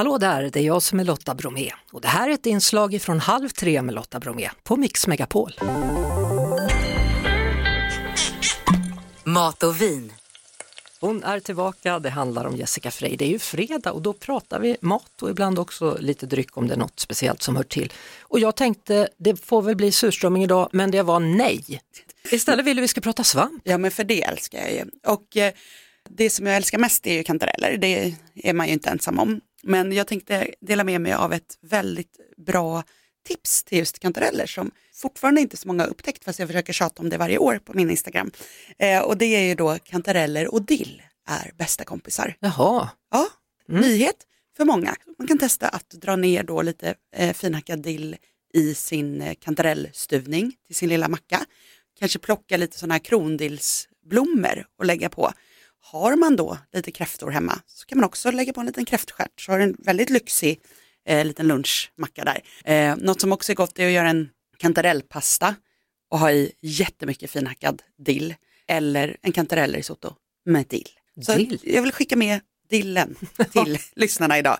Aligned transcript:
Hallå 0.00 0.18
där, 0.18 0.50
det 0.52 0.60
är 0.60 0.64
jag 0.64 0.82
som 0.82 1.00
är 1.00 1.04
Lotta 1.04 1.34
Bromé 1.34 1.70
och 1.92 2.00
det 2.00 2.08
här 2.08 2.28
är 2.28 2.34
ett 2.34 2.46
inslag 2.46 3.02
från 3.02 3.20
Halv 3.20 3.48
tre 3.48 3.82
med 3.82 3.94
Lotta 3.94 4.20
Bromé 4.20 4.50
på 4.62 4.76
Mix 4.76 5.06
Megapol. 5.06 5.52
Mat 9.24 9.62
och 9.62 9.82
vin. 9.82 10.12
Hon 11.00 11.22
är 11.22 11.40
tillbaka, 11.40 11.98
det 11.98 12.10
handlar 12.10 12.44
om 12.44 12.56
Jessica 12.56 12.90
Frey. 12.90 13.16
Det 13.16 13.24
är 13.24 13.28
ju 13.28 13.38
fredag 13.38 13.92
och 13.92 14.02
då 14.02 14.12
pratar 14.12 14.60
vi 14.60 14.76
mat 14.80 15.22
och 15.22 15.30
ibland 15.30 15.58
också 15.58 15.96
lite 16.00 16.26
dryck 16.26 16.56
om 16.56 16.68
det 16.68 16.74
är 16.74 16.78
något 16.78 17.00
speciellt 17.00 17.42
som 17.42 17.56
hör 17.56 17.64
till. 17.64 17.92
Och 18.20 18.40
jag 18.40 18.56
tänkte, 18.56 19.08
det 19.16 19.44
får 19.44 19.62
väl 19.62 19.76
bli 19.76 19.92
surströmming 19.92 20.44
idag, 20.44 20.68
men 20.72 20.90
det 20.90 21.02
var 21.02 21.20
nej. 21.20 21.80
Istället 22.30 22.66
ville 22.66 22.80
vi 22.80 22.88
ska 22.88 23.00
prata 23.00 23.24
svamp. 23.24 23.62
Ja 23.64 23.78
men 23.78 23.90
för 23.90 24.04
det 24.04 24.22
älskar 24.22 24.58
jag 24.58 24.72
ju. 24.72 24.84
Och 25.06 25.36
eh, 25.36 25.52
det 26.08 26.30
som 26.30 26.46
jag 26.46 26.56
älskar 26.56 26.78
mest 26.78 27.06
är 27.06 27.14
ju 27.14 27.22
kantareller, 27.22 27.76
det 27.76 28.14
är 28.34 28.52
man 28.52 28.66
ju 28.66 28.72
inte 28.72 28.90
ensam 28.90 29.18
om. 29.18 29.40
Men 29.62 29.92
jag 29.92 30.06
tänkte 30.06 30.54
dela 30.60 30.84
med 30.84 31.00
mig 31.00 31.12
av 31.12 31.32
ett 31.32 31.58
väldigt 31.60 32.16
bra 32.36 32.82
tips 33.28 33.64
till 33.64 33.78
just 33.78 33.98
kantareller 33.98 34.46
som 34.46 34.70
fortfarande 34.94 35.40
inte 35.40 35.56
så 35.56 35.68
många 35.68 35.82
har 35.82 35.90
upptäckt 35.90 36.24
fast 36.24 36.38
jag 36.38 36.48
försöker 36.48 36.72
tjata 36.72 37.02
om 37.02 37.08
det 37.08 37.18
varje 37.18 37.38
år 37.38 37.60
på 37.64 37.72
min 37.74 37.90
Instagram. 37.90 38.30
Eh, 38.78 39.02
och 39.02 39.16
det 39.16 39.24
är 39.24 39.40
ju 39.40 39.54
då 39.54 39.78
kantareller 39.78 40.54
och 40.54 40.62
dill 40.62 41.02
är 41.26 41.52
bästa 41.58 41.84
kompisar. 41.84 42.36
Jaha. 42.40 42.88
Ja, 43.10 43.28
nyhet 43.68 44.26
för 44.56 44.64
många. 44.64 44.96
Man 45.18 45.28
kan 45.28 45.38
testa 45.38 45.68
att 45.68 45.90
dra 45.90 46.16
ner 46.16 46.42
då 46.42 46.62
lite 46.62 46.94
eh, 47.16 47.32
finhackad 47.32 47.82
dill 47.82 48.16
i 48.54 48.74
sin 48.74 49.22
eh, 49.22 49.34
kantarellstuvning 49.40 50.52
till 50.66 50.76
sin 50.76 50.88
lilla 50.88 51.08
macka. 51.08 51.44
Kanske 51.98 52.18
plocka 52.18 52.56
lite 52.56 52.78
sådana 52.78 52.94
här 52.94 52.98
krondillsblommor 52.98 54.66
och 54.78 54.84
lägga 54.84 55.08
på. 55.08 55.32
Har 55.80 56.16
man 56.16 56.36
då 56.36 56.58
lite 56.72 56.90
kräftor 56.90 57.30
hemma 57.30 57.60
så 57.66 57.86
kan 57.86 57.98
man 57.98 58.04
också 58.04 58.30
lägga 58.30 58.52
på 58.52 58.60
en 58.60 58.66
liten 58.66 58.84
kräftstjärt 58.84 59.40
så 59.40 59.52
har 59.52 59.58
du 59.58 59.64
en 59.64 59.76
väldigt 59.78 60.10
lyxig 60.10 60.60
eh, 61.08 61.24
liten 61.24 61.46
lunchmacka 61.48 62.24
där. 62.24 62.42
Eh, 62.64 62.96
något 62.96 63.20
som 63.20 63.32
också 63.32 63.52
är 63.52 63.56
gott 63.56 63.78
är 63.78 63.86
att 63.86 63.92
göra 63.92 64.10
en 64.10 64.28
kantarellpasta 64.58 65.54
och 66.10 66.18
ha 66.18 66.32
i 66.32 66.52
jättemycket 66.60 67.30
finhackad 67.30 67.82
dill 67.98 68.34
eller 68.68 69.16
en 69.22 69.32
kantarellrisotto 69.32 70.14
med 70.44 70.66
dill. 70.66 70.88
Så 71.22 71.34
Dill? 71.34 71.58
jag 71.62 71.82
vill 71.82 71.92
skicka 71.92 72.16
med 72.16 72.40
dillen 72.70 73.14
till 73.52 73.78
lyssnarna 73.96 74.38
idag. 74.38 74.58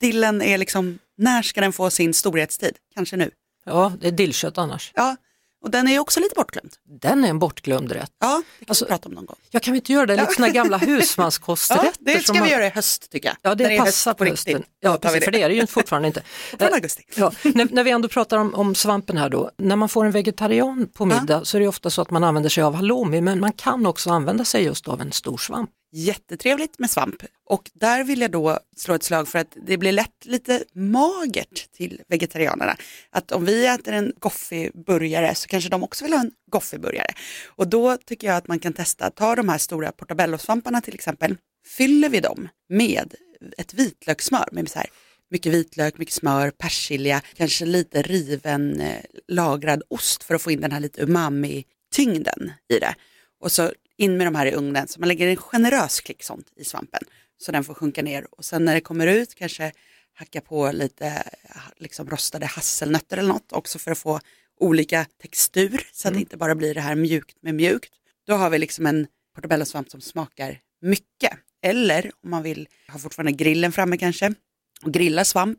Dillen 0.00 0.42
är 0.42 0.58
liksom, 0.58 0.98
när 1.16 1.42
ska 1.42 1.60
den 1.60 1.72
få 1.72 1.90
sin 1.90 2.14
storhetstid? 2.14 2.76
Kanske 2.94 3.16
nu. 3.16 3.30
Ja, 3.64 3.92
det 4.00 4.08
är 4.08 4.12
dillkött 4.12 4.58
annars. 4.58 4.92
Ja, 4.94 5.16
och 5.64 5.70
den 5.70 5.88
är 5.88 5.98
också 5.98 6.20
lite 6.20 6.34
bortglömd. 6.36 6.72
Den 7.02 7.24
är 7.24 7.28
en 7.28 7.38
bortglömd 7.38 7.92
rätt. 7.92 8.10
Ja, 8.20 8.42
det 8.58 8.64
kan 8.64 8.70
Alltså, 8.70 8.84
vi 8.84 8.88
prata 8.88 9.08
om 9.08 9.14
någon 9.14 9.26
gång. 9.26 9.36
Jag 9.50 9.62
kan 9.62 9.72
vi 9.72 9.78
inte 9.78 9.92
göra 9.92 10.06
det, 10.06 10.16
lite 10.16 10.32
sådana 10.32 10.52
gamla 10.52 10.76
husmanskosträtter. 10.78 11.84
Ja, 12.04 12.12
det 12.14 12.20
ska 12.22 12.32
vi 12.32 12.38
man- 12.40 12.48
göra 12.48 12.66
i 12.66 12.70
höst 12.70 13.10
tycker 13.10 13.28
jag. 13.28 13.36
Ja, 13.42 13.50
När 13.50 13.56
det 13.68 13.76
är 13.76 13.84
passar 13.84 14.14
på 14.14 14.24
hösten. 14.24 14.54
riktigt. 14.54 14.72
Ja, 14.80 14.98
precis, 15.02 15.24
för 15.24 15.30
det 15.32 15.42
är 15.42 15.48
det 15.48 15.54
ju 15.54 15.66
fortfarande 15.66 16.08
inte. 16.08 16.20
Från 16.58 16.68
Eh, 16.68 16.74
augusti. 16.74 17.02
Ja, 17.16 17.32
när, 17.42 17.68
när 17.72 17.84
vi 17.84 17.90
ändå 17.90 18.08
pratar 18.08 18.36
om, 18.38 18.54
om 18.54 18.74
svampen 18.74 19.16
här 19.16 19.28
då, 19.28 19.50
när 19.58 19.76
man 19.76 19.88
får 19.88 20.04
en 20.04 20.12
vegetarian 20.12 20.88
på 20.94 21.04
middag 21.06 21.44
så 21.44 21.56
är 21.56 21.60
det 21.60 21.68
ofta 21.68 21.90
så 21.90 22.02
att 22.02 22.10
man 22.10 22.24
använder 22.24 22.50
sig 22.50 22.62
av 22.62 22.74
halloumi 22.74 23.20
men 23.20 23.40
man 23.40 23.52
kan 23.52 23.86
också 23.86 24.10
använda 24.10 24.44
sig 24.44 24.64
just 24.64 24.88
av 24.88 25.00
en 25.00 25.12
stor 25.12 25.38
svamp. 25.38 25.70
Jättetrevligt 25.90 26.78
med 26.78 26.90
svamp. 26.90 27.22
Och 27.44 27.70
där 27.74 28.04
vill 28.04 28.20
jag 28.20 28.30
då 28.30 28.58
slå 28.76 28.94
ett 28.94 29.02
slag 29.02 29.28
för 29.28 29.38
att 29.38 29.56
det 29.66 29.76
blir 29.76 29.92
lätt 29.92 30.24
lite 30.24 30.64
magert 30.74 31.72
till 31.72 32.02
vegetarianerna. 32.08 32.76
Att 33.10 33.32
om 33.32 33.44
vi 33.44 33.66
äter 33.66 33.94
en 33.94 34.12
goffiburgare 34.18 35.34
så 35.34 35.48
kanske 35.48 35.70
de 35.70 35.82
också 35.82 36.04
vill 36.04 36.12
ha 36.12 36.20
en 36.20 36.32
goffiburgare. 36.50 37.12
Och 37.46 37.68
då 37.68 37.96
tycker 37.96 38.26
jag 38.26 38.36
att 38.36 38.48
man 38.48 38.58
kan 38.58 38.72
testa 38.72 39.06
att 39.06 39.16
ta 39.16 39.36
de 39.36 39.48
här 39.48 39.58
stora 39.58 39.92
portobellosvamparna 39.92 40.80
till 40.80 40.94
exempel. 40.94 41.36
Fyller 41.66 42.08
vi 42.08 42.20
dem 42.20 42.48
med 42.68 43.14
ett 43.58 43.74
vitlökssmör 43.74 44.48
med 44.52 44.68
så 44.68 44.78
här 44.78 44.88
mycket 45.30 45.52
vitlök, 45.52 45.98
mycket 45.98 46.14
smör, 46.14 46.50
persilja, 46.50 47.22
kanske 47.34 47.64
lite 47.64 48.02
riven 48.02 48.80
eh, 48.80 49.00
lagrad 49.28 49.82
ost 49.88 50.22
för 50.22 50.34
att 50.34 50.42
få 50.42 50.50
in 50.50 50.60
den 50.60 50.72
här 50.72 50.80
lite 50.80 51.02
umami-tyngden 51.02 52.52
i 52.68 52.78
det. 52.78 52.94
Och 53.40 53.52
så 53.52 53.72
in 53.98 54.16
med 54.16 54.26
de 54.26 54.34
här 54.34 54.46
i 54.46 54.54
ugnen, 54.54 54.88
så 54.88 55.00
man 55.00 55.08
lägger 55.08 55.28
en 55.28 55.36
generös 55.36 56.00
klick 56.00 56.22
sånt 56.22 56.46
i 56.56 56.64
svampen 56.64 57.00
så 57.38 57.52
den 57.52 57.64
får 57.64 57.74
sjunka 57.74 58.02
ner 58.02 58.26
och 58.30 58.44
sen 58.44 58.64
när 58.64 58.74
det 58.74 58.80
kommer 58.80 59.06
ut 59.06 59.34
kanske 59.34 59.72
hacka 60.14 60.40
på 60.40 60.72
lite 60.72 61.06
eh, 61.06 61.60
liksom 61.76 62.10
rostade 62.10 62.46
hasselnötter 62.46 63.16
eller 63.16 63.28
något 63.28 63.52
också 63.52 63.78
för 63.78 63.90
att 63.90 63.98
få 63.98 64.20
olika 64.60 65.06
textur 65.22 65.88
så 65.92 66.08
att 66.08 66.14
det 66.14 66.20
inte 66.20 66.36
bara 66.36 66.54
blir 66.54 66.74
det 66.74 66.80
här 66.80 66.94
mjukt 66.94 67.36
med 67.42 67.54
mjukt. 67.54 67.92
Då 68.26 68.34
har 68.34 68.50
vi 68.50 68.58
liksom 68.58 68.86
en 68.86 69.06
portobellosvamp 69.34 69.90
som 69.90 70.00
smakar 70.00 70.60
mycket. 70.80 71.32
Eller 71.62 72.10
om 72.24 72.30
man 72.30 72.42
vill 72.42 72.68
ha 72.92 72.98
fortfarande 72.98 73.32
grillen 73.32 73.72
framme 73.72 73.96
kanske 73.96 74.34
och 74.82 74.92
grilla 74.92 75.24
svamp, 75.24 75.58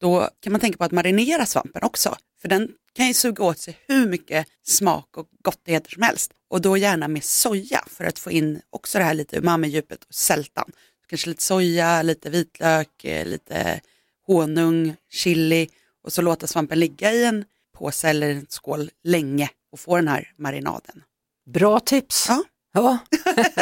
då 0.00 0.28
kan 0.40 0.52
man 0.52 0.60
tänka 0.60 0.78
på 0.78 0.84
att 0.84 0.92
marinera 0.92 1.46
svampen 1.46 1.82
också. 1.82 2.16
För 2.42 2.48
den 2.48 2.68
kan 2.92 3.06
ju 3.06 3.14
suga 3.14 3.44
åt 3.44 3.58
sig 3.58 3.78
hur 3.88 4.06
mycket 4.06 4.46
smak 4.62 5.16
och 5.16 5.28
gottigheter 5.42 5.90
som 5.90 6.02
helst. 6.02 6.30
Och 6.50 6.60
då 6.60 6.76
gärna 6.76 7.08
med 7.08 7.24
soja 7.24 7.84
för 7.86 8.04
att 8.04 8.18
få 8.18 8.30
in 8.30 8.60
också 8.70 8.98
det 8.98 9.04
här 9.04 9.14
lite 9.14 9.36
umami-djupet 9.36 10.04
och 10.08 10.14
sältan. 10.14 10.72
Kanske 11.06 11.28
lite 11.28 11.42
soja, 11.42 12.02
lite 12.02 12.30
vitlök, 12.30 13.04
eh, 13.04 13.26
lite 13.26 13.80
honung, 14.26 14.96
chili 15.10 15.68
och 16.04 16.12
så 16.12 16.22
låta 16.22 16.46
svampen 16.46 16.80
ligga 16.80 17.12
i 17.12 17.24
en 17.24 17.44
påse 17.78 18.08
eller 18.08 18.30
en 18.30 18.46
skål 18.48 18.90
länge 19.04 19.50
och 19.72 19.80
få 19.80 19.96
den 19.96 20.08
här 20.08 20.32
marinaden. 20.36 21.02
Bra 21.46 21.80
tips! 21.80 22.26
Ja. 22.28 22.44
Ja. 22.74 22.98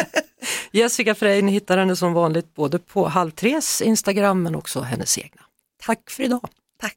Jessica 0.73 1.15
Frey, 1.15 1.43
ni 1.43 1.53
hittar 1.53 1.79
henne 1.79 1.97
som 1.97 2.13
vanligt 2.13 2.55
både 2.55 2.79
på 2.79 3.09
Halv 3.09 3.33
Instagram 3.83 4.43
men 4.43 4.55
också 4.55 4.81
hennes 4.81 5.19
egna. 5.19 5.43
Tack 5.83 6.11
för 6.11 6.23
idag! 6.23 6.49
Tack. 6.81 6.97